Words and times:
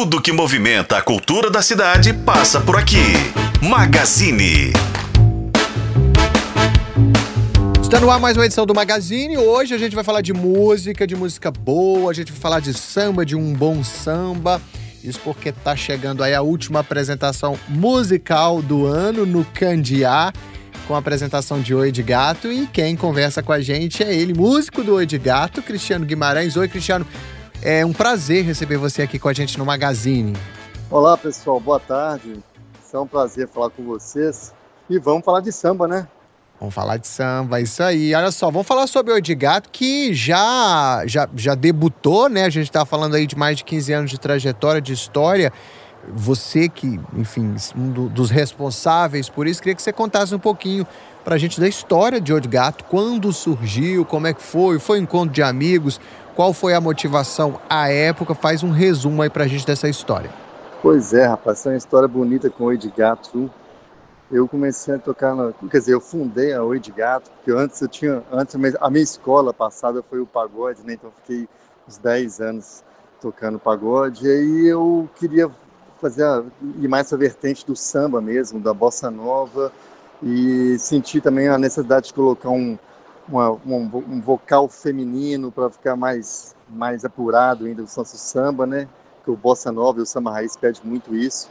Tudo 0.00 0.22
que 0.22 0.30
movimenta 0.30 0.96
a 0.96 1.02
cultura 1.02 1.50
da 1.50 1.60
cidade 1.60 2.12
passa 2.12 2.60
por 2.60 2.76
aqui. 2.76 3.02
Magazine. 3.60 4.72
Está 7.82 7.98
no 7.98 8.08
ar 8.08 8.20
mais 8.20 8.36
uma 8.36 8.46
edição 8.46 8.64
do 8.64 8.72
Magazine. 8.72 9.36
Hoje 9.36 9.74
a 9.74 9.76
gente 9.76 9.96
vai 9.96 10.04
falar 10.04 10.20
de 10.20 10.32
música, 10.32 11.04
de 11.04 11.16
música 11.16 11.50
boa, 11.50 12.12
a 12.12 12.14
gente 12.14 12.30
vai 12.30 12.40
falar 12.40 12.60
de 12.60 12.72
samba, 12.74 13.26
de 13.26 13.34
um 13.34 13.52
bom 13.52 13.82
samba. 13.82 14.62
Isso 15.02 15.18
porque 15.24 15.50
tá 15.50 15.74
chegando 15.74 16.22
aí 16.22 16.32
a 16.32 16.42
última 16.42 16.78
apresentação 16.78 17.58
musical 17.68 18.62
do 18.62 18.86
ano 18.86 19.26
no 19.26 19.44
Candiá, 19.46 20.32
com 20.86 20.94
a 20.94 20.98
apresentação 20.98 21.60
de 21.60 21.74
Oi 21.74 21.90
de 21.90 22.04
Gato. 22.04 22.52
E 22.52 22.68
quem 22.68 22.94
conversa 22.94 23.42
com 23.42 23.50
a 23.50 23.60
gente 23.60 24.04
é 24.04 24.14
ele, 24.14 24.32
músico 24.32 24.84
do 24.84 24.94
Oi 24.94 25.06
de 25.06 25.18
Gato, 25.18 25.60
Cristiano 25.60 26.06
Guimarães. 26.06 26.56
Oi, 26.56 26.68
Cristiano. 26.68 27.04
É 27.62 27.84
um 27.84 27.92
prazer 27.92 28.44
receber 28.44 28.76
você 28.76 29.02
aqui 29.02 29.18
com 29.18 29.28
a 29.28 29.32
gente 29.32 29.58
no 29.58 29.66
Magazine. 29.66 30.36
Olá, 30.88 31.16
pessoal. 31.16 31.58
Boa 31.58 31.80
tarde. 31.80 32.40
É 32.92 32.98
um 32.98 33.06
prazer 33.06 33.48
falar 33.48 33.70
com 33.70 33.82
vocês. 33.84 34.54
E 34.88 34.98
vamos 34.98 35.24
falar 35.24 35.40
de 35.40 35.52
samba, 35.52 35.88
né? 35.88 36.06
Vamos 36.58 36.74
falar 36.74 36.96
de 36.96 37.06
samba, 37.06 37.60
isso 37.60 37.82
aí. 37.82 38.14
Olha 38.14 38.30
só, 38.30 38.50
vamos 38.50 38.66
falar 38.66 38.86
sobre 38.86 39.12
o 39.12 39.14
Oi 39.14 39.22
de 39.22 39.34
Gato, 39.34 39.68
que 39.70 40.14
já, 40.14 41.02
já, 41.06 41.28
já 41.36 41.54
debutou, 41.54 42.28
né? 42.28 42.44
A 42.44 42.50
gente 42.50 42.70
tá 42.70 42.84
falando 42.86 43.14
aí 43.16 43.26
de 43.26 43.36
mais 43.36 43.58
de 43.58 43.64
15 43.64 43.92
anos 43.92 44.10
de 44.10 44.18
trajetória, 44.18 44.80
de 44.80 44.92
história. 44.92 45.52
Você 46.14 46.68
que, 46.68 46.98
enfim, 47.14 47.54
um 47.76 47.90
do, 47.90 48.08
dos 48.08 48.30
responsáveis 48.30 49.28
por 49.28 49.46
isso, 49.46 49.60
queria 49.60 49.74
que 49.74 49.82
você 49.82 49.92
contasse 49.92 50.34
um 50.34 50.38
pouquinho 50.38 50.86
pra 51.24 51.36
gente 51.36 51.60
da 51.60 51.68
história 51.68 52.20
de 52.20 52.32
Oi 52.32 52.40
de 52.40 52.48
Gato, 52.48 52.84
quando 52.84 53.32
surgiu, 53.32 54.04
como 54.04 54.26
é 54.26 54.32
que 54.32 54.42
foi, 54.42 54.78
foi 54.78 54.98
um 54.98 55.02
encontro 55.02 55.34
de 55.34 55.42
amigos, 55.42 56.00
qual 56.38 56.52
foi 56.52 56.72
a 56.72 56.80
motivação 56.80 57.60
à 57.68 57.90
época, 57.90 58.32
faz 58.32 58.62
um 58.62 58.70
resumo 58.70 59.22
aí 59.22 59.28
pra 59.28 59.48
gente 59.48 59.66
dessa 59.66 59.88
história. 59.88 60.30
Pois 60.80 61.12
é, 61.12 61.26
rapaz, 61.26 61.66
é 61.66 61.70
uma 61.70 61.76
história 61.76 62.06
bonita 62.06 62.48
com 62.48 62.62
o 62.62 62.66
Oi 62.68 62.78
de 62.78 62.88
Gato, 62.90 63.50
eu 64.30 64.46
comecei 64.46 64.94
a 64.94 64.98
tocar, 65.00 65.34
na, 65.34 65.52
quer 65.68 65.78
dizer, 65.78 65.94
eu 65.94 66.00
fundei 66.00 66.52
a 66.52 66.62
Oi 66.62 66.78
de 66.78 66.92
Gato, 66.92 67.28
porque 67.28 67.50
antes 67.50 67.80
eu 67.80 67.88
tinha, 67.88 68.22
antes 68.30 68.54
a 68.54 68.88
minha 68.88 69.02
escola 69.02 69.52
passada 69.52 70.00
foi 70.08 70.20
o 70.20 70.26
pagode, 70.26 70.86
né? 70.86 70.92
Então 70.92 71.10
fiquei 71.22 71.48
uns 71.88 71.98
10 71.98 72.40
anos 72.40 72.84
tocando 73.20 73.58
pagode, 73.58 74.24
e 74.24 74.30
aí 74.30 74.68
eu 74.68 75.10
queria 75.16 75.50
fazer 76.00 76.22
a, 76.22 76.44
ir 76.80 76.86
mais 76.86 77.08
essa 77.08 77.16
vertente 77.16 77.66
do 77.66 77.74
samba 77.74 78.20
mesmo, 78.20 78.60
da 78.60 78.72
bossa 78.72 79.10
nova, 79.10 79.72
e 80.22 80.76
senti 80.78 81.20
também 81.20 81.48
a 81.48 81.58
necessidade 81.58 82.06
de 82.06 82.14
colocar 82.14 82.50
um, 82.50 82.78
uma, 83.28 83.52
um, 83.52 83.90
um 84.08 84.20
vocal 84.20 84.68
feminino 84.68 85.52
para 85.52 85.68
ficar 85.70 85.96
mais, 85.96 86.54
mais 86.68 87.04
apurado 87.04 87.66
ainda 87.66 87.82
do 87.82 87.90
nosso 87.96 88.16
samba, 88.16 88.66
né? 88.66 88.88
Que 89.24 89.30
o 89.30 89.36
bossa 89.36 89.70
nova 89.70 90.00
e 90.00 90.02
o 90.02 90.06
samba 90.06 90.32
raiz 90.32 90.56
pede 90.56 90.80
muito 90.84 91.14
isso. 91.14 91.50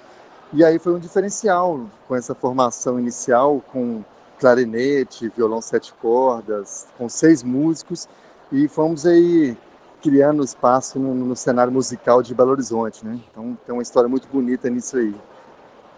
E 0.54 0.64
aí 0.64 0.80
foi 0.80 0.94
um 0.94 1.00
diferencial 1.00 1.86
com 2.08 2.16
essa 2.16 2.34
formação 2.34 3.00
inicial, 3.00 3.62
com 3.72 4.04
clarinete, 4.40 5.32
violão 5.36 5.62
sete 5.62 5.94
cordas, 5.94 6.88
com 6.98 7.10
seis 7.10 7.44
músicos, 7.44 8.08
e 8.52 8.68
fomos 8.68 9.06
aí 9.06 9.58
criando 10.02 10.44
espaço 10.44 11.00
no, 11.00 11.14
no 11.14 11.36
cenário 11.36 11.74
musical 11.74 12.22
de 12.22 12.34
Belo 12.34 12.52
Horizonte, 12.52 13.06
né? 13.06 13.20
Então 13.32 13.58
tem 13.66 13.74
uma 13.74 13.82
história 13.82 14.08
muito 14.08 14.28
bonita 14.28 14.70
nisso 14.70 14.98
aí. 14.98 15.14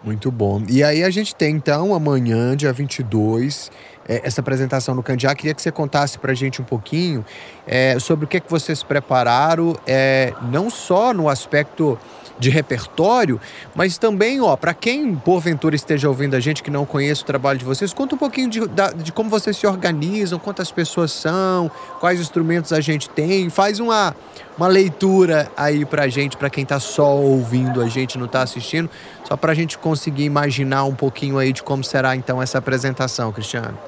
Muito 0.02 0.30
bom. 0.30 0.62
E 0.68 0.82
aí 0.82 1.04
a 1.04 1.10
gente 1.10 1.34
tem 1.34 1.54
então 1.54 1.94
amanhã, 1.94 2.56
dia 2.56 2.72
22, 2.72 3.70
é, 4.10 4.22
essa 4.24 4.40
apresentação 4.40 4.92
no 4.92 5.04
Candiá. 5.04 5.32
Queria 5.36 5.54
que 5.54 5.62
você 5.62 5.70
contasse 5.70 6.18
para 6.18 6.32
a 6.32 6.34
gente 6.34 6.60
um 6.60 6.64
pouquinho 6.64 7.24
é, 7.64 7.96
sobre 8.00 8.24
o 8.24 8.28
que, 8.28 8.38
é 8.38 8.40
que 8.40 8.50
vocês 8.50 8.82
prepararam, 8.82 9.76
é, 9.86 10.34
não 10.50 10.68
só 10.68 11.14
no 11.14 11.28
aspecto 11.28 11.96
de 12.36 12.48
repertório, 12.48 13.38
mas 13.74 13.98
também, 13.98 14.40
ó, 14.40 14.56
para 14.56 14.72
quem 14.72 15.14
porventura 15.14 15.76
esteja 15.76 16.08
ouvindo 16.08 16.34
a 16.34 16.40
gente 16.40 16.62
que 16.62 16.70
não 16.70 16.86
conhece 16.86 17.22
o 17.22 17.26
trabalho 17.26 17.58
de 17.58 17.64
vocês, 17.66 17.92
conta 17.92 18.14
um 18.14 18.18
pouquinho 18.18 18.48
de, 18.48 18.60
de 18.96 19.12
como 19.12 19.28
vocês 19.28 19.56
se 19.58 19.66
organizam, 19.66 20.38
quantas 20.38 20.72
pessoas 20.72 21.12
são, 21.12 21.70
quais 22.00 22.18
instrumentos 22.18 22.72
a 22.72 22.80
gente 22.80 23.10
tem, 23.10 23.50
faz 23.50 23.78
uma, 23.78 24.16
uma 24.56 24.66
leitura 24.66 25.52
aí 25.54 25.84
pra 25.84 26.08
gente, 26.08 26.36
para 26.36 26.48
quem 26.48 26.64
tá 26.64 26.80
só 26.80 27.14
ouvindo 27.14 27.80
a 27.82 27.88
gente, 27.88 28.16
não 28.16 28.26
tá 28.26 28.40
assistindo, 28.40 28.88
só 29.28 29.36
pra 29.36 29.52
gente 29.52 29.76
conseguir 29.76 30.24
imaginar 30.24 30.84
um 30.84 30.94
pouquinho 30.94 31.36
aí 31.36 31.52
de 31.52 31.62
como 31.62 31.84
será 31.84 32.16
então 32.16 32.42
essa 32.42 32.56
apresentação, 32.56 33.30
Cristiano. 33.32 33.78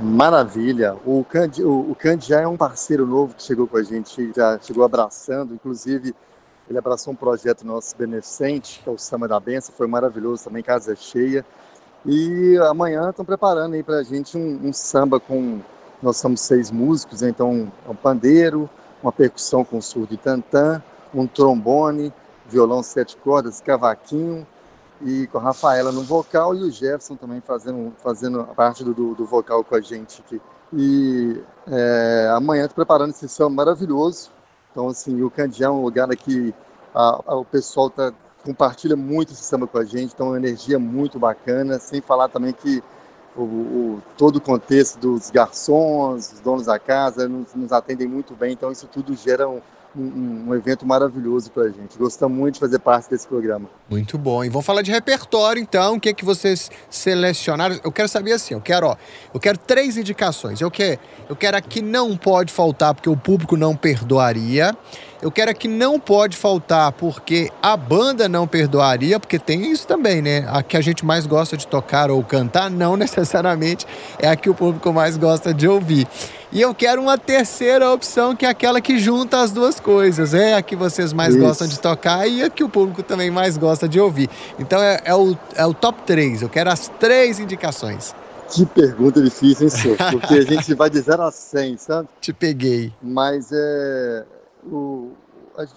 Maravilha. 0.00 0.96
O 1.04 1.24
Candi, 1.24 1.62
o, 1.62 1.90
o 1.90 1.96
já 2.20 2.40
é 2.40 2.46
um 2.46 2.56
parceiro 2.56 3.06
novo 3.06 3.34
que 3.34 3.42
chegou 3.42 3.66
com 3.66 3.76
a 3.76 3.82
gente, 3.82 4.32
já 4.34 4.58
chegou 4.60 4.84
abraçando, 4.84 5.54
inclusive 5.54 6.14
ele 6.68 6.78
abraçou 6.78 7.12
um 7.12 7.16
projeto 7.16 7.66
nosso 7.66 7.96
beneficente, 7.96 8.80
que 8.82 8.88
é 8.88 8.92
o 8.92 8.96
Samba 8.96 9.28
da 9.28 9.38
Benção, 9.38 9.74
foi 9.76 9.86
maravilhoso 9.86 10.44
também, 10.44 10.62
casa 10.62 10.96
cheia. 10.96 11.44
E 12.06 12.56
amanhã 12.68 13.10
estão 13.10 13.24
preparando 13.24 13.74
aí 13.74 13.82
para 13.82 13.96
a 13.96 14.02
gente 14.02 14.36
um, 14.36 14.68
um, 14.68 14.72
samba 14.72 15.20
com. 15.20 15.60
Nós 16.02 16.16
somos 16.16 16.40
seis 16.40 16.70
músicos, 16.70 17.22
então 17.22 17.70
é 17.86 17.90
um 17.90 17.94
pandeiro, 17.94 18.68
uma 19.02 19.12
percussão 19.12 19.64
com 19.64 19.80
surdo 19.80 20.14
e 20.14 20.16
tantã, 20.16 20.82
um 21.14 21.28
trombone, 21.28 22.12
violão 22.48 22.82
sete 22.82 23.16
cordas, 23.16 23.60
cavaquinho, 23.60 24.44
e 25.04 25.26
com 25.26 25.38
a 25.38 25.42
Rafaela 25.42 25.90
no 25.92 26.02
vocal 26.02 26.54
e 26.54 26.62
o 26.62 26.70
Jefferson 26.70 27.16
também 27.16 27.40
fazendo, 27.40 27.92
fazendo 28.02 28.44
parte 28.54 28.84
do, 28.84 29.14
do 29.14 29.24
vocal 29.24 29.64
com 29.64 29.74
a 29.74 29.80
gente 29.80 30.22
aqui. 30.24 30.40
E 30.72 31.42
é, 31.66 32.32
amanhã 32.34 32.62
estou 32.62 32.76
preparando 32.76 33.10
esse 33.10 33.28
samba 33.28 33.56
maravilhoso, 33.56 34.30
então, 34.72 34.88
assim, 34.88 35.22
o 35.22 35.30
Candiá 35.30 35.66
é 35.66 35.70
um 35.70 35.82
lugar 35.82 36.08
que 36.16 36.54
o 36.94 37.44
pessoal 37.44 37.90
tá, 37.90 38.12
compartilha 38.42 38.96
muito 38.96 39.32
esse 39.32 39.42
samba 39.42 39.66
com 39.66 39.78
a 39.78 39.84
gente, 39.84 40.14
então 40.14 40.28
é 40.28 40.30
uma 40.30 40.38
energia 40.38 40.78
muito 40.78 41.18
bacana, 41.18 41.78
sem 41.78 42.00
falar 42.00 42.28
também 42.28 42.54
que 42.54 42.82
o, 43.36 43.42
o, 43.42 44.02
todo 44.16 44.36
o 44.36 44.40
contexto 44.40 44.98
dos 44.98 45.30
garçons, 45.30 46.32
os 46.32 46.40
donos 46.40 46.66
da 46.66 46.78
casa, 46.78 47.28
nos, 47.28 47.54
nos 47.54 47.70
atendem 47.70 48.08
muito 48.08 48.34
bem, 48.34 48.52
então 48.52 48.72
isso 48.72 48.86
tudo 48.86 49.14
gera 49.14 49.46
um, 49.48 49.60
um, 49.96 50.48
um 50.48 50.54
evento 50.54 50.86
maravilhoso 50.86 51.50
para 51.50 51.64
a 51.64 51.68
gente. 51.68 51.98
Gostamos 51.98 52.36
muito 52.36 52.54
de 52.54 52.60
fazer 52.60 52.78
parte 52.78 53.10
desse 53.10 53.26
programa. 53.26 53.68
Muito 53.88 54.16
bom. 54.16 54.44
E 54.44 54.48
vamos 54.48 54.64
falar 54.64 54.82
de 54.82 54.90
repertório, 54.90 55.60
então. 55.60 55.96
O 55.96 56.00
que 56.00 56.08
é 56.08 56.12
que 56.12 56.24
vocês 56.24 56.70
selecionaram? 56.88 57.78
Eu 57.84 57.92
quero 57.92 58.08
saber 58.08 58.32
assim, 58.32 58.54
eu 58.54 58.60
quero, 58.60 58.86
ó, 58.86 58.96
eu 59.32 59.40
quero 59.40 59.58
três 59.58 59.96
indicações. 59.96 60.60
Eu 60.60 60.70
quero, 60.70 60.98
eu 61.28 61.36
quero 61.36 61.56
aqui 61.56 61.82
não 61.82 62.16
pode 62.16 62.52
faltar, 62.52 62.94
porque 62.94 63.08
o 63.08 63.16
público 63.16 63.56
não 63.56 63.76
perdoaria. 63.76 64.76
Eu 65.20 65.30
quero 65.30 65.52
aqui 65.52 65.68
não 65.68 66.00
pode 66.00 66.36
faltar 66.36 66.90
porque 66.92 67.48
a 67.62 67.76
banda 67.76 68.28
não 68.28 68.44
perdoaria, 68.44 69.20
porque 69.20 69.38
tem 69.38 69.70
isso 69.70 69.86
também, 69.86 70.20
né? 70.20 70.44
A 70.48 70.64
que 70.64 70.76
a 70.76 70.80
gente 70.80 71.04
mais 71.04 71.26
gosta 71.26 71.56
de 71.56 71.64
tocar 71.64 72.10
ou 72.10 72.24
cantar, 72.24 72.68
não 72.68 72.96
necessariamente 72.98 73.86
é 74.18 74.28
a 74.28 74.34
que 74.34 74.50
o 74.50 74.54
público 74.54 74.92
mais 74.92 75.16
gosta 75.16 75.54
de 75.54 75.68
ouvir. 75.68 76.08
E 76.52 76.60
eu 76.60 76.74
quero 76.74 77.00
uma 77.00 77.16
terceira 77.16 77.90
opção, 77.90 78.36
que 78.36 78.44
é 78.44 78.48
aquela 78.50 78.78
que 78.78 78.98
junta 78.98 79.40
as 79.40 79.50
duas 79.50 79.80
coisas. 79.80 80.34
É 80.34 80.54
a 80.54 80.60
que 80.60 80.76
vocês 80.76 81.10
mais 81.10 81.34
Isso. 81.34 81.42
gostam 81.42 81.66
de 81.66 81.80
tocar 81.80 82.26
e 82.26 82.42
a 82.42 82.50
que 82.50 82.62
o 82.62 82.68
público 82.68 83.02
também 83.02 83.30
mais 83.30 83.56
gosta 83.56 83.88
de 83.88 83.98
ouvir. 83.98 84.28
Então 84.58 84.78
é, 84.78 85.00
é, 85.02 85.14
o, 85.14 85.34
é 85.54 85.64
o 85.64 85.72
top 85.72 86.02
3. 86.02 86.42
Eu 86.42 86.50
quero 86.50 86.70
as 86.70 86.88
três 87.00 87.40
indicações. 87.40 88.14
Que 88.50 88.66
pergunta 88.66 89.22
difícil, 89.22 89.64
hein, 89.64 89.70
senhor? 89.70 89.96
Porque 89.96 90.34
a 90.34 90.42
gente 90.42 90.74
vai 90.74 90.90
de 90.90 91.00
0 91.00 91.22
a 91.22 91.30
100, 91.30 91.78
sabe? 91.78 92.08
Te 92.20 92.34
peguei. 92.34 92.92
Mas 93.00 93.50
é. 93.50 94.26
O, 94.64 95.12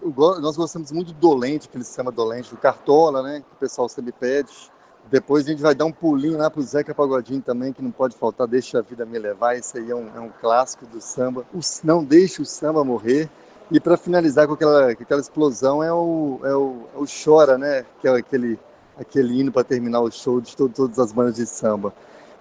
o, 0.01 0.39
nós 0.41 0.57
gostamos 0.57 0.91
muito 0.91 1.13
do 1.13 1.19
Dolente, 1.19 1.69
que 1.69 1.77
ele 1.77 1.85
se 1.85 1.95
chama 1.95 2.11
Dolente, 2.11 2.49
do 2.49 2.57
Cartola, 2.57 3.23
né? 3.23 3.39
Que 3.39 3.55
o 3.55 3.59
pessoal 3.61 3.87
sempre 3.87 4.11
pede. 4.11 4.51
Depois 5.09 5.45
a 5.45 5.49
gente 5.49 5.61
vai 5.61 5.75
dar 5.75 5.85
um 5.85 5.91
pulinho 5.91 6.37
lá 6.37 6.49
pro 6.49 6.61
Zeca 6.61 6.93
Pagodinho 6.93 7.41
também, 7.41 7.71
que 7.71 7.81
não 7.81 7.91
pode 7.91 8.15
faltar, 8.15 8.47
Deixa 8.47 8.79
a 8.79 8.81
Vida 8.81 9.05
Me 9.05 9.19
Levar, 9.19 9.55
esse 9.55 9.77
aí 9.77 9.91
é 9.91 9.95
um, 9.95 10.07
é 10.15 10.19
um 10.19 10.29
clássico 10.41 10.85
do 10.87 10.99
samba. 10.99 11.45
O, 11.53 11.59
não 11.83 12.03
Deixe 12.03 12.41
o 12.41 12.45
Samba 12.45 12.83
Morrer. 12.83 13.29
E 13.71 13.79
para 13.79 13.97
finalizar 13.97 14.47
com 14.47 14.53
aquela, 14.53 14.91
aquela 14.91 15.21
explosão 15.21 15.83
é 15.83 15.91
o, 15.91 16.39
é, 16.43 16.55
o, 16.55 16.87
é 16.95 16.97
o 16.97 17.05
Chora, 17.05 17.57
né? 17.57 17.85
Que 17.99 18.07
é 18.07 18.11
aquele, 18.11 18.59
aquele 18.97 19.39
hino 19.39 19.51
para 19.51 19.63
terminar 19.63 20.01
o 20.01 20.11
show 20.11 20.39
de 20.39 20.55
todo, 20.55 20.73
todas 20.73 20.99
as 20.99 21.11
bandas 21.11 21.35
de 21.35 21.45
samba. 21.45 21.93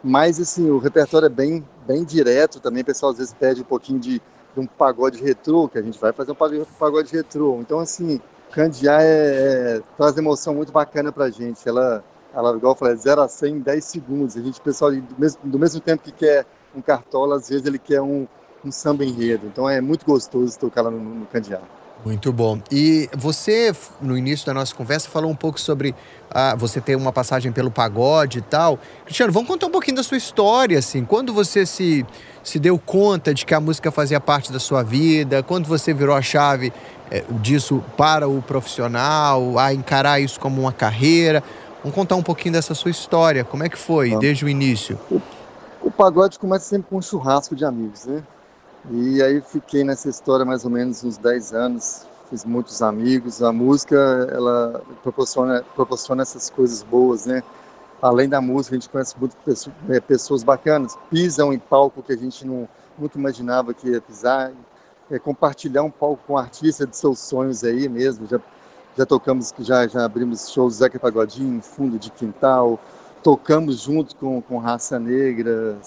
Mas 0.02 0.38
assim, 0.38 0.70
o 0.70 0.78
repertório 0.78 1.26
é 1.26 1.30
bem, 1.30 1.64
bem 1.86 2.04
direto 2.04 2.60
também, 2.60 2.82
o 2.82 2.86
pessoal 2.86 3.12
às 3.12 3.18
vezes 3.18 3.32
pede 3.32 3.62
um 3.62 3.64
pouquinho 3.64 3.98
de, 3.98 4.20
de 4.54 4.60
um 4.60 4.66
pagode 4.66 5.22
retrô, 5.22 5.66
que 5.66 5.78
a 5.78 5.82
gente 5.82 5.98
vai 5.98 6.12
fazer 6.12 6.32
um 6.32 6.66
pagode 6.78 7.10
retrô. 7.10 7.58
Então 7.60 7.80
assim, 7.80 8.20
Candiá 8.52 9.02
é, 9.02 9.78
é, 9.78 9.82
traz 9.96 10.16
emoção 10.18 10.54
muito 10.54 10.72
bacana 10.72 11.10
pra 11.10 11.30
gente. 11.30 11.66
Ela 11.66 12.04
ela, 12.34 12.56
igual 12.56 12.72
eu 12.72 12.76
falei, 12.76 12.96
0 12.96 13.22
a 13.22 13.28
100 13.28 13.54
em 13.54 13.60
10 13.60 13.84
segundos. 13.84 14.36
A 14.36 14.42
gente, 14.42 14.60
pessoal, 14.60 14.90
do 14.90 15.14
mesmo, 15.16 15.40
do 15.44 15.58
mesmo 15.58 15.80
tempo 15.80 16.02
que 16.02 16.12
quer 16.12 16.44
um 16.74 16.82
cartola, 16.82 17.36
às 17.36 17.48
vezes 17.48 17.64
ele 17.64 17.78
quer 17.78 18.00
um, 18.00 18.26
um 18.64 18.72
samba 18.72 19.04
enredo. 19.04 19.46
Então 19.46 19.68
é 19.68 19.80
muito 19.80 20.04
gostoso 20.04 20.58
tocar 20.58 20.82
lá 20.82 20.90
no, 20.90 20.98
no 20.98 21.26
Candiá. 21.26 21.60
Muito 22.04 22.30
bom. 22.32 22.60
E 22.70 23.08
você, 23.16 23.74
no 24.02 24.18
início 24.18 24.44
da 24.44 24.52
nossa 24.52 24.74
conversa, 24.74 25.08
falou 25.08 25.30
um 25.30 25.34
pouco 25.34 25.58
sobre 25.58 25.94
ah, 26.30 26.54
você 26.54 26.78
ter 26.78 26.96
uma 26.96 27.12
passagem 27.12 27.50
pelo 27.50 27.70
pagode 27.70 28.40
e 28.40 28.42
tal. 28.42 28.78
Cristiano, 29.04 29.32
vamos 29.32 29.48
contar 29.48 29.66
um 29.66 29.70
pouquinho 29.70 29.96
da 29.96 30.02
sua 30.02 30.18
história, 30.18 30.78
assim. 30.78 31.02
Quando 31.02 31.32
você 31.32 31.64
se, 31.64 32.04
se 32.42 32.58
deu 32.58 32.78
conta 32.78 33.32
de 33.32 33.46
que 33.46 33.54
a 33.54 33.60
música 33.60 33.90
fazia 33.90 34.20
parte 34.20 34.52
da 34.52 34.58
sua 34.58 34.82
vida? 34.82 35.42
Quando 35.42 35.66
você 35.66 35.94
virou 35.94 36.14
a 36.14 36.20
chave 36.20 36.74
é, 37.10 37.24
disso 37.40 37.82
para 37.96 38.28
o 38.28 38.42
profissional, 38.42 39.58
a 39.58 39.72
encarar 39.72 40.20
isso 40.20 40.38
como 40.38 40.60
uma 40.60 40.72
carreira? 40.72 41.42
Vamos 41.84 41.96
contar 41.96 42.16
um 42.16 42.22
pouquinho 42.22 42.54
dessa 42.54 42.74
sua 42.74 42.90
história. 42.90 43.44
Como 43.44 43.62
é 43.62 43.68
que 43.68 43.76
foi, 43.76 44.16
desde 44.16 44.42
o 44.42 44.48
início? 44.48 44.98
O, 45.10 45.20
o 45.82 45.90
pagode 45.90 46.38
começa 46.38 46.64
sempre 46.64 46.88
com 46.88 46.96
um 46.96 47.02
churrasco 47.02 47.54
de 47.54 47.62
amigos, 47.62 48.06
né? 48.06 48.22
E 48.90 49.22
aí 49.22 49.42
fiquei 49.42 49.84
nessa 49.84 50.08
história 50.08 50.46
mais 50.46 50.64
ou 50.64 50.70
menos 50.70 51.04
uns 51.04 51.18
10 51.18 51.52
anos, 51.52 52.06
fiz 52.30 52.42
muitos 52.42 52.80
amigos. 52.80 53.42
A 53.42 53.52
música, 53.52 53.96
ela 54.32 54.82
proporciona, 55.02 55.62
proporciona 55.74 56.22
essas 56.22 56.48
coisas 56.48 56.82
boas, 56.82 57.26
né? 57.26 57.42
Além 58.00 58.30
da 58.30 58.40
música, 58.40 58.74
a 58.74 58.78
gente 58.78 58.88
conhece 58.88 59.14
muitas 59.20 59.68
é, 59.90 60.00
pessoas 60.00 60.42
bacanas, 60.42 60.96
pisam 61.10 61.52
em 61.52 61.58
palco 61.58 62.02
que 62.02 62.14
a 62.14 62.16
gente 62.16 62.46
não, 62.46 62.66
nunca 62.98 63.18
imaginava 63.18 63.74
que 63.74 63.90
ia 63.90 64.00
pisar, 64.00 64.52
é, 65.10 65.18
compartilhar 65.18 65.82
um 65.82 65.90
palco 65.90 66.22
com 66.26 66.32
um 66.32 66.38
artista 66.38 66.86
de 66.86 66.96
seus 66.96 67.18
sonhos 67.18 67.62
aí 67.62 67.90
mesmo. 67.90 68.26
Já, 68.26 68.40
já 68.96 69.04
tocamos, 69.04 69.52
já, 69.60 69.86
já 69.86 70.04
abrimos 70.04 70.50
shows 70.50 70.74
Zeca 70.74 70.98
Pagodinho, 70.98 71.60
Fundo 71.60 71.98
de 71.98 72.10
Quintal, 72.10 72.78
tocamos 73.22 73.80
junto 73.80 74.14
com, 74.16 74.40
com 74.42 74.58
Raça 74.58 74.98
Negra, 74.98 75.78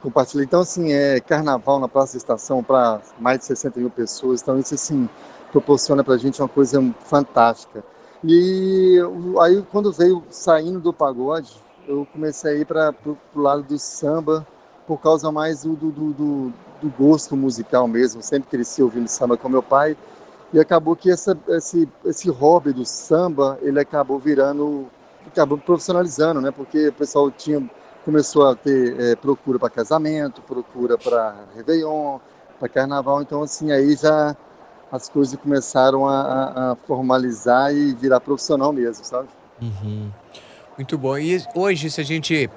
compartilhar. 0.00 0.44
Então, 0.44 0.60
assim, 0.60 0.92
é 0.92 1.20
carnaval 1.20 1.78
na 1.78 1.88
Praça 1.88 2.14
da 2.14 2.18
Estação 2.18 2.62
para 2.62 3.00
mais 3.18 3.40
de 3.40 3.46
60 3.46 3.80
mil 3.80 3.90
pessoas. 3.90 4.40
Então, 4.42 4.58
isso, 4.58 4.74
assim, 4.74 5.08
proporciona 5.50 6.02
para 6.02 6.14
a 6.14 6.18
gente 6.18 6.40
uma 6.40 6.48
coisa 6.48 6.82
fantástica. 7.04 7.84
E 8.24 8.98
aí, 9.40 9.64
quando 9.70 9.92
veio 9.92 10.22
saindo 10.30 10.80
do 10.80 10.92
pagode, 10.92 11.52
eu 11.86 12.06
comecei 12.12 12.52
a 12.52 12.56
ir 12.56 12.64
para 12.64 12.94
o 13.06 13.40
lado 13.40 13.64
do 13.64 13.78
samba, 13.78 14.46
por 14.86 15.00
causa 15.00 15.30
mais 15.32 15.62
do, 15.62 15.74
do, 15.74 15.90
do, 15.90 16.52
do, 16.80 16.88
gosto 16.98 17.36
musical 17.36 17.86
mesmo. 17.88 18.22
sempre 18.22 18.48
cresci 18.48 18.82
ouvindo 18.82 19.08
samba 19.08 19.36
com 19.36 19.48
meu 19.48 19.62
pai. 19.62 19.96
E 20.52 20.60
acabou 20.60 20.94
que 20.94 21.10
essa, 21.10 21.36
esse, 21.48 21.88
esse 22.04 22.28
hobby 22.28 22.72
do 22.72 22.84
samba, 22.84 23.58
ele 23.62 23.80
acabou 23.80 24.18
virando, 24.18 24.86
acabou 25.26 25.56
profissionalizando, 25.56 26.40
né? 26.40 26.50
Porque 26.50 26.88
o 26.88 26.92
pessoal 26.92 27.30
tinha 27.30 27.62
começou 28.04 28.48
a 28.48 28.54
ter 28.56 29.00
é, 29.00 29.16
procura 29.16 29.58
para 29.58 29.70
casamento, 29.70 30.42
procura 30.42 30.98
para 30.98 31.36
Réveillon, 31.54 32.18
para 32.58 32.68
Carnaval, 32.68 33.22
então 33.22 33.42
assim, 33.42 33.70
aí 33.70 33.94
já 33.94 34.36
as 34.90 35.08
coisas 35.08 35.38
começaram 35.40 36.06
a, 36.06 36.72
a 36.72 36.76
formalizar 36.86 37.72
e 37.72 37.94
virar 37.94 38.20
profissional 38.20 38.72
mesmo, 38.72 39.04
sabe? 39.04 39.28
Uhum. 39.60 40.10
Muito 40.76 40.98
bom. 40.98 41.16
E 41.16 41.42
hoje, 41.54 41.90
se 41.90 42.00
a 42.00 42.04
gente 42.04 42.50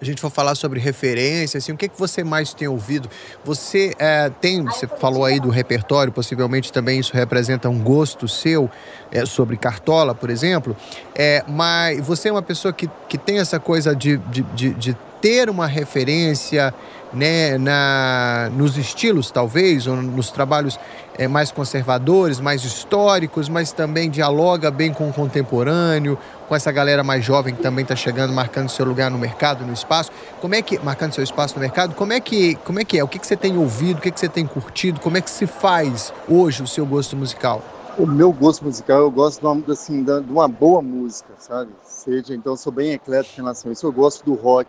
a 0.00 0.04
gente 0.04 0.20
for 0.20 0.30
falar 0.30 0.54
sobre 0.54 0.78
referência, 0.78 1.58
assim, 1.58 1.72
o 1.72 1.76
que, 1.76 1.88
que 1.88 1.98
você 1.98 2.22
mais 2.22 2.52
tem 2.52 2.68
ouvido? 2.68 3.08
Você 3.44 3.94
é, 3.98 4.30
tem, 4.40 4.62
você 4.62 4.86
falou 4.86 5.24
aí 5.24 5.40
do 5.40 5.48
repertório, 5.48 6.12
possivelmente 6.12 6.72
também 6.72 7.00
isso 7.00 7.14
representa 7.14 7.68
um 7.68 7.78
gosto 7.78 8.28
seu 8.28 8.70
é, 9.10 9.24
sobre 9.24 9.56
Cartola, 9.56 10.14
por 10.14 10.28
exemplo, 10.28 10.76
é, 11.14 11.42
mas 11.48 12.04
você 12.06 12.28
é 12.28 12.32
uma 12.32 12.42
pessoa 12.42 12.72
que, 12.72 12.90
que 13.08 13.16
tem 13.16 13.38
essa 13.38 13.58
coisa 13.58 13.94
de, 13.94 14.18
de, 14.18 14.42
de, 14.42 14.74
de 14.74 14.96
ter 15.20 15.50
uma 15.50 15.66
referência 15.66 16.74
né, 17.12 17.56
na, 17.56 18.50
nos 18.54 18.76
estilos, 18.76 19.30
talvez, 19.30 19.86
ou 19.86 19.96
nos 19.96 20.30
trabalhos 20.30 20.78
é, 21.16 21.26
mais 21.26 21.50
conservadores, 21.50 22.40
mais 22.40 22.64
históricos, 22.64 23.48
mas 23.48 23.72
também 23.72 24.10
dialoga 24.10 24.70
bem 24.70 24.92
com 24.92 25.08
o 25.08 25.12
contemporâneo, 25.12 26.18
com 26.48 26.54
essa 26.54 26.70
galera 26.70 27.02
mais 27.02 27.24
jovem 27.24 27.54
que 27.54 27.62
também 27.62 27.82
está 27.82 27.96
chegando, 27.96 28.32
marcando 28.32 28.68
seu 28.68 28.84
lugar 28.84 29.10
no 29.10 29.18
mercado, 29.18 29.64
no 29.64 29.72
espaço. 29.72 30.10
Como 30.40 30.54
é 30.54 30.62
que, 30.62 30.78
marcando 30.78 31.14
seu 31.14 31.24
espaço 31.24 31.54
no 31.54 31.60
mercado, 31.60 31.94
como 31.94 32.12
é 32.12 32.20
que, 32.20 32.54
como 32.56 32.80
é, 32.80 32.84
que 32.84 32.98
é? 32.98 33.04
O 33.04 33.08
que, 33.08 33.18
que 33.18 33.26
você 33.26 33.36
tem 33.36 33.56
ouvido, 33.56 33.98
o 33.98 34.00
que, 34.00 34.10
que 34.10 34.20
você 34.20 34.28
tem 34.28 34.46
curtido, 34.46 35.00
como 35.00 35.16
é 35.16 35.20
que 35.20 35.30
se 35.30 35.46
faz 35.46 36.12
hoje 36.28 36.62
o 36.62 36.66
seu 36.66 36.84
gosto 36.84 37.16
musical? 37.16 37.62
O 37.98 38.06
meu 38.06 38.30
gosto 38.30 38.62
musical, 38.62 38.98
eu 38.98 39.10
gosto 39.10 39.40
de 39.40 39.46
uma, 39.46 39.72
assim, 39.72 40.04
de 40.04 40.12
uma 40.30 40.46
boa 40.46 40.82
música, 40.82 41.30
sabe? 41.38 41.70
Seja, 41.82 42.34
então 42.34 42.52
eu 42.52 42.56
sou 42.58 42.70
bem 42.70 42.92
eclético 42.92 43.40
em 43.40 43.42
relação 43.42 43.70
a 43.70 43.72
isso. 43.72 43.86
Eu 43.86 43.92
gosto 43.92 44.22
do 44.22 44.34
rock, 44.34 44.68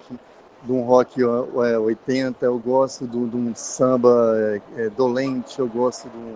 de 0.64 0.72
um 0.72 0.82
rock 0.82 1.22
é, 1.22 1.78
80, 1.78 2.46
eu 2.46 2.58
gosto 2.60 3.08
de, 3.08 3.18
um 3.18 3.54
samba 3.56 4.34
é, 4.36 4.62
é, 4.78 4.90
dolente, 4.90 5.60
eu 5.60 5.68
gosto 5.68 6.10
de 6.10 6.18
um, 6.18 6.36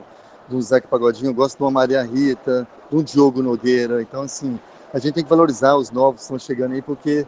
de 0.50 0.56
um 0.56 0.62
Zeca 0.62 0.88
Pagodinho, 0.88 1.30
eu 1.30 1.34
gosto 1.34 1.58
de 1.58 1.64
uma 1.64 1.72
Maria 1.72 2.04
Rita, 2.04 2.68
de 2.90 2.96
um 2.96 3.04
Diogo 3.04 3.42
Nogueira. 3.42 4.02
Então, 4.02 4.22
assim, 4.22 4.60
a 4.94 5.00
gente 5.00 5.16
tem 5.16 5.24
que 5.24 5.30
valorizar 5.30 5.76
os 5.76 5.92
novos 5.92 6.22
que 6.22 6.24
estão 6.24 6.40
chegando 6.40 6.74
aí, 6.74 6.82
porque 6.82 7.26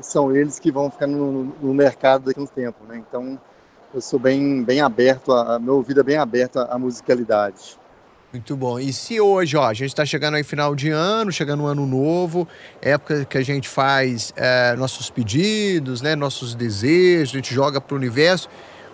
são 0.00 0.34
eles 0.34 0.58
que 0.58 0.70
vão 0.70 0.90
ficar 0.90 1.06
no, 1.06 1.44
no 1.44 1.74
mercado 1.74 2.24
daqui 2.26 2.40
a 2.40 2.42
um 2.42 2.46
tempo, 2.46 2.84
né? 2.86 2.98
Então, 2.98 3.38
eu 3.94 4.00
sou 4.00 4.18
bem, 4.18 4.62
bem 4.62 4.80
aberto, 4.80 5.32
a, 5.32 5.58
meu 5.58 5.76
ouvido 5.76 6.00
é 6.00 6.02
bem 6.02 6.18
aberto 6.18 6.58
à 6.58 6.78
musicalidade. 6.78 7.78
Muito 8.30 8.54
bom. 8.54 8.78
E 8.78 8.92
se 8.92 9.18
hoje, 9.18 9.56
ó, 9.56 9.64
a 9.64 9.72
gente 9.72 9.88
está 9.88 10.04
chegando 10.04 10.34
aí 10.34 10.44
final 10.44 10.74
de 10.74 10.90
ano, 10.90 11.32
chegando 11.32 11.62
um 11.62 11.66
ano 11.66 11.86
novo, 11.86 12.46
época 12.82 13.24
que 13.24 13.38
a 13.38 13.42
gente 13.42 13.66
faz 13.66 14.34
é, 14.36 14.76
nossos 14.76 15.08
pedidos, 15.08 16.02
né, 16.02 16.14
nossos 16.14 16.54
desejos, 16.54 17.34
a 17.34 17.38
gente 17.38 17.54
joga 17.54 17.80
para 17.80 17.94
o 17.94 17.96
universo. 17.96 18.50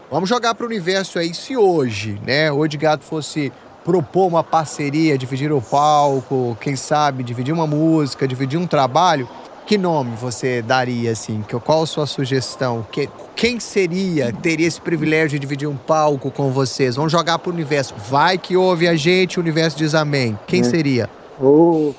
Vamos 0.08 0.28
jogar 0.28 0.54
para 0.54 0.62
o 0.62 0.68
universo 0.68 1.18
aí 1.18 1.34
se 1.34 1.56
hoje, 1.56 2.20
né, 2.24 2.52
o 2.52 2.60
Gato 2.78 3.02
fosse 3.02 3.52
propor 3.84 4.28
uma 4.28 4.44
parceria, 4.44 5.18
dividir 5.18 5.52
o 5.52 5.60
palco, 5.60 6.56
quem 6.60 6.76
sabe 6.76 7.24
dividir 7.24 7.52
uma 7.52 7.66
música, 7.66 8.28
dividir 8.28 8.56
um 8.56 8.68
trabalho, 8.68 9.28
que 9.66 9.78
nome 9.78 10.14
você 10.16 10.60
daria 10.60 11.12
assim? 11.12 11.42
Qual 11.64 11.82
a 11.82 11.86
sua 11.86 12.06
sugestão? 12.06 12.86
Que, 12.90 13.08
quem 13.34 13.58
seria, 13.58 14.32
teria 14.32 14.66
esse 14.66 14.80
privilégio 14.80 15.30
de 15.30 15.38
dividir 15.38 15.68
um 15.68 15.76
palco 15.76 16.30
com 16.30 16.50
vocês? 16.50 16.96
Vamos 16.96 17.10
jogar 17.10 17.38
para 17.38 17.50
o 17.50 17.52
universo. 17.52 17.94
Vai 17.96 18.36
que 18.36 18.56
ouve 18.56 18.86
a 18.86 18.94
gente, 18.94 19.38
o 19.38 19.42
universo 19.42 19.76
diz 19.76 19.94
amém. 19.94 20.38
Quem 20.46 20.60
é. 20.60 20.64
seria? 20.64 21.10
Ou 21.40 21.94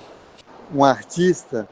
um 0.73 0.83
artista. 0.83 1.67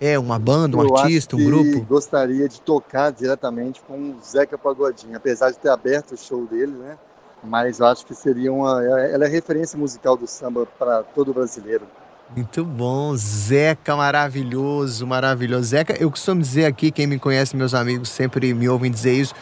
É, 0.00 0.18
uma 0.18 0.38
banda, 0.38 0.76
um 0.76 0.96
artista, 0.96 1.36
um 1.36 1.44
grupo? 1.44 1.80
gostaria 1.82 2.48
de 2.48 2.60
tocar 2.60 3.12
diretamente 3.12 3.80
com 3.86 3.94
o 3.94 4.16
Zeca 4.20 4.58
Pagodinho, 4.58 5.16
apesar 5.16 5.50
de 5.50 5.58
ter 5.58 5.68
aberto 5.68 6.12
o 6.12 6.16
show 6.16 6.44
dele, 6.44 6.72
né? 6.72 6.98
Mas 7.42 7.78
eu 7.78 7.86
acho 7.86 8.04
que 8.04 8.14
seria 8.14 8.52
uma. 8.52 8.84
Ela 8.84 9.26
é 9.26 9.28
referência 9.28 9.78
musical 9.78 10.16
do 10.16 10.26
samba 10.26 10.66
para 10.78 11.02
todo 11.02 11.32
brasileiro. 11.32 11.86
Muito 12.34 12.64
bom, 12.64 13.14
Zeca, 13.14 13.94
maravilhoso, 13.94 15.06
maravilhoso. 15.06 15.64
Zeca, 15.64 15.94
eu 16.00 16.10
costumo 16.10 16.40
dizer 16.40 16.64
aqui, 16.64 16.90
quem 16.90 17.06
me 17.06 17.18
conhece, 17.18 17.54
meus 17.54 17.74
amigos 17.74 18.08
sempre 18.08 18.54
me 18.54 18.68
ouvem 18.70 18.90
dizer 18.90 19.12
isso. 19.12 19.34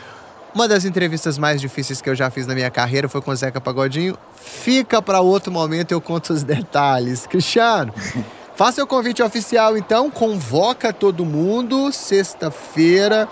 Uma 0.53 0.67
das 0.67 0.85
entrevistas 0.85 1.39
mais 1.39 1.61
difíceis 1.61 2.03
que 2.03 2.11
eu 2.11 2.17
já 2.17 2.29
fiz 2.31 2.49
na 2.49 2.55
minha 2.55 2.69
carreira 2.69 3.09
foi 3.09 3.23
com 3.23 3.31
o 3.31 3.37
Zeca 3.37 3.61
Pagodinho. 3.61 4.19
Fica 4.35 5.01
para 5.01 5.21
outro 5.21 5.53
momento, 5.53 5.93
eu 5.93 6.01
conto 6.01 6.33
os 6.33 6.43
detalhes. 6.45 7.29
Cristiano, 7.29 7.95
faça 8.57 8.83
o 8.83 8.87
convite 8.89 9.23
oficial 9.23 9.77
então, 9.77 10.11
convoca 10.11 10.93
todo 10.93 11.25
mundo, 11.25 11.93
sexta-feira 11.93 13.29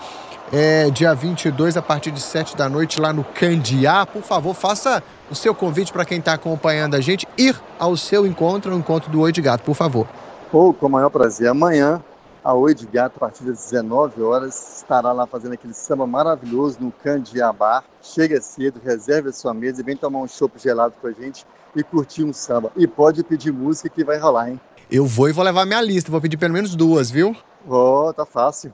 é, 0.51 0.89
dia 0.89 1.13
22, 1.13 1.77
a 1.77 1.81
partir 1.81 2.11
de 2.11 2.19
7 2.19 2.57
da 2.57 2.67
noite, 2.67 2.99
lá 2.99 3.13
no 3.13 3.23
Candiá. 3.23 4.05
Por 4.05 4.23
favor, 4.23 4.53
faça 4.53 5.03
o 5.29 5.35
seu 5.35 5.53
convite 5.53 5.93
para 5.93 6.05
quem 6.05 6.19
está 6.19 6.33
acompanhando 6.33 6.95
a 6.95 7.01
gente 7.01 7.27
ir 7.37 7.59
ao 7.77 7.95
seu 7.95 8.25
encontro, 8.25 8.71
ao 8.71 8.77
encontro 8.77 9.11
do 9.11 9.21
Oi 9.21 9.31
de 9.31 9.41
Gato, 9.41 9.63
por 9.63 9.75
favor. 9.75 10.07
Oh, 10.51 10.73
com 10.73 10.87
o 10.87 10.89
maior 10.89 11.09
prazer. 11.09 11.47
Amanhã, 11.47 12.01
a 12.43 12.53
Oi 12.53 12.73
de 12.73 12.87
Gato, 12.87 13.17
a 13.17 13.19
partir 13.19 13.43
das 13.43 13.69
19 13.69 14.21
horas, 14.23 14.77
estará 14.77 15.11
lá 15.11 15.27
fazendo 15.27 15.53
aquele 15.53 15.73
samba 15.73 16.07
maravilhoso 16.07 16.77
no 16.79 16.91
Candiá 16.91 17.53
Bar. 17.53 17.83
Chega 18.01 18.41
cedo, 18.41 18.81
reserve 18.83 19.29
a 19.29 19.33
sua 19.33 19.53
mesa 19.53 19.81
e 19.81 19.83
vem 19.83 19.95
tomar 19.95 20.19
um 20.19 20.27
chopp 20.27 20.59
gelado 20.59 20.95
com 20.99 21.07
a 21.07 21.11
gente 21.11 21.45
e 21.75 21.83
curtir 21.83 22.23
um 22.23 22.33
samba. 22.33 22.71
E 22.75 22.87
pode 22.87 23.23
pedir 23.23 23.51
música 23.51 23.89
que 23.89 24.03
vai 24.03 24.17
rolar, 24.17 24.49
hein? 24.49 24.59
Eu 24.89 25.05
vou 25.05 25.29
e 25.29 25.31
vou 25.31 25.43
levar 25.43 25.65
minha 25.67 25.81
lista, 25.81 26.09
vou 26.09 26.19
pedir 26.19 26.37
pelo 26.37 26.53
menos 26.53 26.75
duas, 26.75 27.11
viu? 27.11 27.35
Oh, 27.67 28.11
tá 28.11 28.25
fácil. 28.25 28.73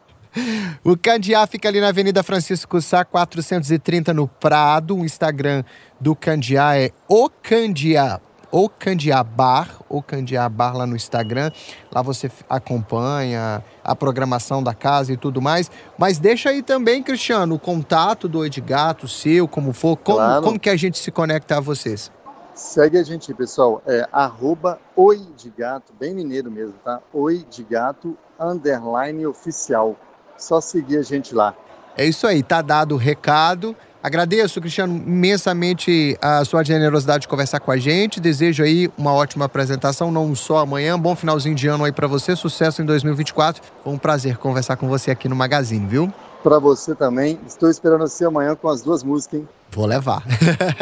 O 0.84 0.98
Candiá 0.98 1.46
fica 1.48 1.68
ali 1.68 1.82
na 1.82 1.90
Avenida 1.90 2.22
Francisco 2.24 2.82
Sá, 2.82 3.04
430 3.04 4.14
no 4.14 4.28
Prado. 4.28 4.96
O 4.96 5.06
Instagram 5.06 5.64
do 6.00 6.16
Candiá 6.16 6.78
é 6.78 6.92
o 7.08 7.30
Candiá, 7.30 8.20
o 8.52 8.70
Candiá 8.70 9.24
Bar, 9.24 9.82
o 9.90 10.02
Candiá 10.02 10.48
Bar 10.48 10.78
lá 10.78 10.86
no 10.86 10.96
Instagram. 10.96 11.52
Lá 11.92 12.02
você 12.02 12.32
acompanha 12.50 13.64
a 13.84 13.96
programação 13.96 14.64
da 14.64 14.74
casa 14.74 15.12
e 15.12 15.18
tudo 15.18 15.42
mais. 15.42 15.70
Mas 15.98 16.20
deixa 16.20 16.50
aí 16.50 16.62
também, 16.62 17.04
Cristiano, 17.04 17.56
o 17.56 17.60
contato 17.60 18.28
do 18.28 18.40
Oi 18.40 18.50
de 18.50 18.62
Gato, 18.62 19.08
seu, 19.08 19.48
como 19.48 19.74
for. 19.74 19.98
Como, 19.98 20.18
claro. 20.18 20.44
como 20.44 20.60
que 20.60 20.70
a 20.70 20.76
gente 20.76 20.98
se 20.98 21.12
conecta 21.12 21.58
a 21.58 21.60
vocês? 21.60 22.12
Segue 22.54 22.98
a 22.98 23.04
gente, 23.04 23.34
pessoal. 23.34 23.82
É 23.86 24.08
arroba 24.12 24.80
Oi 24.96 25.22
de 25.36 25.50
Gato, 25.50 25.92
bem 26.00 26.16
mineiro 26.16 26.50
mesmo, 26.50 26.76
tá? 26.84 27.02
Oi 27.12 27.46
de 27.50 27.64
Gato, 27.64 28.18
underline 28.40 29.26
oficial. 29.26 29.98
Só 30.38 30.62
seguir 30.62 30.98
a 30.98 31.02
gente 31.02 31.34
lá. 31.34 31.54
É 31.98 32.06
isso 32.06 32.28
aí, 32.28 32.44
tá 32.44 32.62
dado 32.62 32.96
o 32.96 32.98
recado. 32.98 33.76
Agradeço, 34.04 34.62
Cristiano, 34.62 34.96
imensamente 34.96 36.16
a 36.22 36.46
sua 36.46 36.64
generosidade 36.64 37.22
de 37.22 37.28
conversar 37.28 37.60
com 37.60 37.72
a 37.72 37.78
gente. 37.78 38.20
Desejo 38.20 38.64
aí 38.64 38.88
uma 38.96 39.12
ótima 39.12 39.46
apresentação, 39.46 40.12
não 40.12 40.36
só 40.36 40.60
amanhã. 40.60 41.00
Bom 41.00 41.16
finalzinho 41.16 41.56
de 41.56 41.68
ano 41.68 41.86
aí 41.86 41.92
para 41.92 42.06
você, 42.06 42.36
sucesso 42.36 42.84
em 42.84 42.86
2024. 42.86 43.64
Foi 43.84 43.92
um 43.92 43.98
prazer 43.98 44.38
conversar 44.38 44.76
com 44.76 44.88
você 44.88 45.10
aqui 45.10 45.28
no 45.28 45.36
Magazine, 45.36 45.88
viu? 45.88 46.14
Para 46.44 46.60
você 46.60 46.94
também. 46.94 47.40
Estou 47.48 47.68
esperando 47.68 48.02
você 48.02 48.26
amanhã 48.26 48.56
com 48.56 48.70
as 48.70 48.84
duas 48.84 49.02
músicas, 49.04 49.40
hein? 49.40 49.50
Vou 49.72 49.88
levar. 49.88 50.24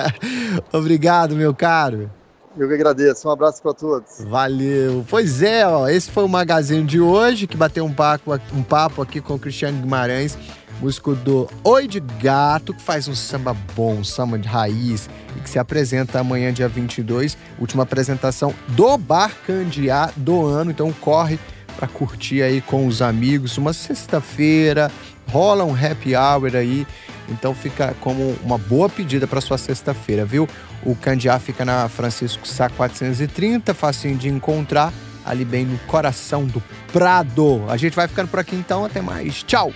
Obrigado, 0.73 1.33
meu 1.33 1.55
caro. 1.55 2.11
Eu 2.57 2.67
que 2.67 2.73
agradeço. 2.73 3.27
Um 3.27 3.31
abraço 3.31 3.61
para 3.61 3.73
todos. 3.73 4.21
Valeu. 4.25 5.05
Pois 5.09 5.41
é, 5.41 5.67
ó, 5.67 5.87
esse 5.87 6.11
foi 6.11 6.23
o 6.23 6.29
Magazine 6.29 6.83
de 6.83 6.99
hoje, 6.99 7.47
que 7.47 7.57
bateu 7.57 7.83
um 7.83 7.93
papo, 7.93 8.39
um 8.53 8.63
papo 8.63 9.01
aqui 9.01 9.19
com 9.19 9.35
o 9.35 9.39
Cristiano 9.39 9.81
Guimarães, 9.81 10.37
músico 10.79 11.15
do 11.15 11.49
Oi 11.63 11.87
de 11.87 11.99
Gato, 11.99 12.73
que 12.73 12.81
faz 12.81 13.07
um 13.07 13.15
samba 13.15 13.55
bom, 13.75 13.95
um 13.95 14.03
samba 14.03 14.37
de 14.37 14.47
raiz, 14.47 15.09
e 15.35 15.39
que 15.39 15.49
se 15.49 15.57
apresenta 15.57 16.19
amanhã, 16.19 16.53
dia 16.53 16.67
22, 16.67 17.37
última 17.59 17.83
apresentação 17.83 18.53
do 18.69 18.97
Bar 18.97 19.31
Candiá 19.47 20.11
do 20.15 20.45
ano. 20.45 20.69
Então 20.69 20.91
corre 20.93 21.39
para 21.75 21.87
curtir 21.87 22.43
aí 22.43 22.61
com 22.61 22.85
os 22.85 23.01
amigos. 23.01 23.57
Uma 23.57 23.73
sexta-feira, 23.73 24.91
rola 25.29 25.63
um 25.63 25.73
happy 25.73 26.15
hour 26.15 26.55
aí. 26.55 26.85
Então 27.29 27.53
fica 27.53 27.95
como 28.01 28.35
uma 28.43 28.57
boa 28.57 28.89
pedida 28.89 29.27
para 29.27 29.41
sua 29.41 29.57
sexta-feira, 29.57 30.25
viu? 30.25 30.47
O 30.83 30.95
Candiá 30.95 31.39
fica 31.39 31.63
na 31.63 31.87
Francisco 31.87 32.47
Sá 32.47 32.69
430, 32.69 33.73
facinho 33.73 34.17
de 34.17 34.29
encontrar, 34.29 34.91
ali 35.25 35.45
bem 35.45 35.65
no 35.65 35.77
coração 35.79 36.45
do 36.45 36.61
Prado. 36.91 37.63
A 37.69 37.77
gente 37.77 37.95
vai 37.95 38.07
ficando 38.07 38.27
por 38.27 38.39
aqui 38.39 38.55
então, 38.55 38.83
até 38.83 39.01
mais. 39.01 39.43
Tchau! 39.43 39.71